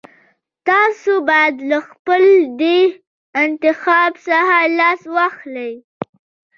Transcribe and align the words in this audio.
تاسو 0.69 1.11
بايد 1.27 1.55
له 1.71 1.79
خپل 1.89 2.23
دې 2.61 2.79
انتخاب 3.43 4.11
څخه 4.25 4.57
لاس 4.79 5.01
واخلئ. 5.15 5.73